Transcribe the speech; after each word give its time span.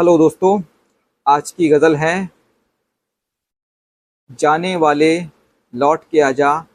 Hello 0.00 0.18
दोस्तों, 0.18 0.62
आज 1.28 1.50
की 1.50 1.68
गज़ल 1.68 1.96
है, 1.96 2.30
जाने 4.30 4.76
वाले 4.76 5.20
लौट 5.74 6.04
के 6.10 6.20
आजा, 6.20 6.66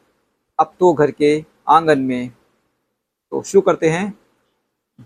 अब 0.60 0.74
तो 0.80 0.94
घर 0.94 1.12
के 1.12 1.46
आँगन 1.68 2.00
में। 2.00 2.30
तो 3.32 3.44
शुरू 3.44 3.62
करते 3.62 3.90
हैं। 3.90 4.20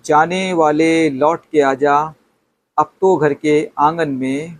जाने 0.05 0.53
वाले 0.53 1.09
लौट 1.09 1.45
के 1.51 1.61
आजा, 1.61 2.13
अब 2.77 2.93
तो 3.01 3.17
घर 3.17 3.33
के 3.33 3.71
आँगन 3.79 4.09
में। 4.09 4.59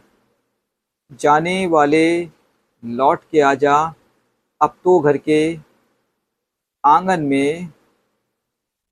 जाने 1.11 1.67
वाले 1.67 2.25
लौट 2.85 3.19
के 3.31 3.41
आजा, 3.41 3.93
अब 4.61 4.77
तो 4.83 4.99
घर 4.99 5.17
के 5.17 5.59
आँगन 6.85 7.23
में। 7.23 7.73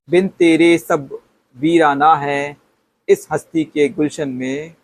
बिन 0.09 0.27
तेरे 0.27 0.77
सब 0.77 1.19
वीराना 1.55 2.15
है 2.15 2.66
इस 3.09 3.27
हस्ती 3.31 3.63
के 3.63 3.89
गुलशन 3.89 4.29
में। 4.29 4.75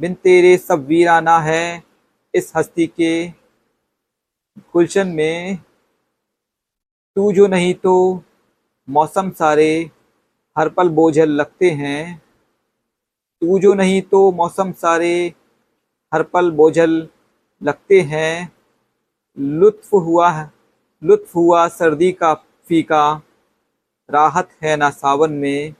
बिन 0.00 0.14
तेरे 0.14 0.56
सब 0.56 0.86
वीराना 0.86 1.38
है। 1.38 1.82
इस 2.34 2.52
हस्ती 2.56 2.86
के 2.86 3.28
गुलशन 4.58 5.08
में। 5.08 5.56
तू 7.16 7.32
जो 7.32 7.46
नहीं 7.46 7.74
तो 7.74 8.22
मौसम 8.88 9.30
सारे 9.30 9.90
हर 10.58 10.68
पल 10.68 10.88
बोझल 10.88 11.30
लगते 11.30 11.70
हैं। 11.70 12.22
तू 13.40 13.58
जो 13.58 13.74
नहीं 13.74 14.02
तो 14.02 14.32
मौसम 14.32 14.72
सारे 14.72 15.34
हर 16.14 16.22
पल 16.22 16.50
बोझल 16.50 17.08
लगते 17.62 18.00
हैं। 18.00 18.52
लुत्फ 19.38 19.92
हुआ 19.92 20.50
लुत्फ 21.02 21.36
हुआ 21.36 21.68
सर्दी 21.68 22.12
का 22.12 22.34
फीका। 22.34 23.22
राहत 24.10 24.50
है 24.62 24.76
ना 24.76 24.90
सावन 24.90 25.32
में। 25.32 25.74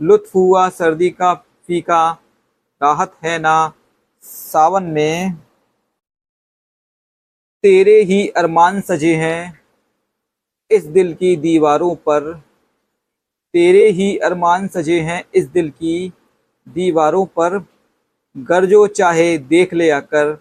लुत्फ 0.00 0.34
हुआ, 0.34 0.68
सर्दी 0.68 1.10
का 1.10 1.34
फीका 1.34 2.10
राहत 2.82 3.16
है 3.24 3.38
ना? 3.38 3.72
सावन 4.22 4.82
में 4.82 5.32
तेरे 7.62 8.02
ही 8.02 8.28
अरमान 8.28 8.80
सजे 8.80 9.14
हैं। 9.16 9.60
इस 10.70 10.84
दिल 10.84 11.14
की 11.14 11.36
दीवारों 11.36 11.94
पर 11.94 12.34
तेरे 13.54 13.88
ही 13.88 14.18
अरमान 14.18 14.68
सजे 14.68 15.00
हैं। 15.00 15.24
इस 15.34 15.46
दिल 15.46 15.70
की 15.70 16.12
दीवारों 16.68 17.26
पर 17.26 17.58
गरजो 18.36 18.86
चाहे 18.86 19.38
देख 19.38 19.74
ले 19.74 19.90
आकर, 19.90 20.34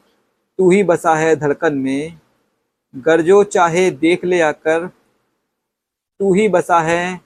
तू 0.58 0.72
ही 0.72 0.84
बसा 0.84 1.16
है 1.16 1.36
धड़कन 1.36 1.78
में। 1.78 2.20
गरजो 2.96 3.44
चाहे 3.44 3.92
देख 3.92 4.26
ले 4.26 4.42
आकर, 4.42 4.88
तू 6.20 6.34
ही 6.34 6.48
बसा 6.50 6.80
है 6.80 7.22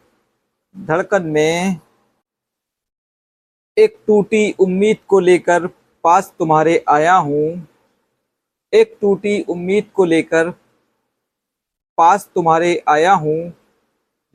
धड़कन 0.77 1.23
में। 1.23 1.79
एक 3.77 3.97
टूटी 4.07 4.51
उम्मीद 4.51 4.97
को 5.07 5.19
लेकर 5.19 5.67
पास 6.03 6.33
तुम्हारे 6.39 6.83
आया 6.89 7.15
हूँ। 7.15 7.67
एक 8.73 8.97
टूटी 9.01 9.41
उम्मीद 9.41 9.89
को 9.93 10.05
लेकर 10.05 10.49
पास 11.97 12.29
तुम्हारे 12.35 12.83
आया 12.89 13.13
हूँ। 13.13 13.53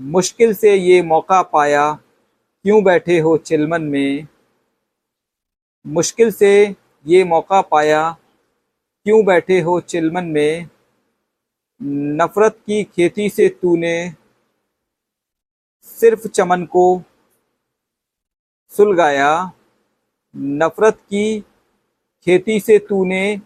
मुश्किल 0.01 0.55
से 0.55 0.75
ये 0.75 1.03
मौका 1.03 1.43
पाया, 1.43 1.93
क्यों 2.65 2.85
बैठे 2.85 3.19
हो 3.19 3.37
चिलमन 3.37 3.83
में? 3.83 4.27
मुश्किल 5.87 6.31
से 6.31 6.75
ये 7.07 7.25
मौका 7.25 7.61
पाया, 7.61 8.17
क्यों 9.07 9.25
बैठे 9.25 9.61
हो 9.61 9.81
चिलमन 9.81 10.25
में? 10.25 10.69
नफ़रत 12.17 12.57
की 12.67 12.85
खेती 12.85 13.29
से 13.29 13.49
तूने 13.49 14.13
सिर्फ़ 15.83 16.29
चमन 16.29 16.65
को 16.65 17.03
सुलगाया, 18.77 19.53
नफ़रत 20.37 20.95
की 20.95 21.41
खेती 22.25 22.61
से 22.61 22.79
तूने 22.79 23.41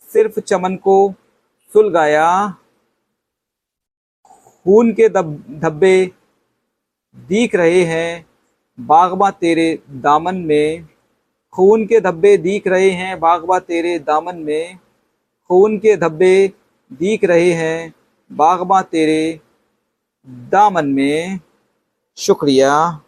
सिर्फ़ 0.00 0.40
चमन 0.40 0.76
को 0.76 1.14
सुलगाया। 1.72 2.54
खून 4.64 4.92
के 4.92 5.08
दब, 5.08 5.44
धब्बे 5.50 6.10
दिख 7.16 7.54
रहे 7.54 7.84
हैं, 7.84 8.26
बागबा 8.80 9.30
तेरे 9.30 9.82
दामन 9.90 10.36
में। 10.36 10.88
खून 11.52 11.86
के 11.86 12.00
धब्बे 12.00 12.36
दिख 12.36 12.66
रहे 12.66 12.90
हैं, 12.90 13.20
बागबा 13.20 13.58
तेरे 13.58 13.98
दामन 13.98 14.36
में। 14.36 14.78
खून 15.48 15.78
के 15.78 15.96
धब्बे 15.96 16.52
दिख 16.92 17.24
रहे 17.24 17.52
हैं, 17.52 17.94
बागबा 18.32 18.82
तेरे 18.82 19.40
दामन 20.26 20.86
में। 20.86 21.40
शुक्रिया। 22.16 23.00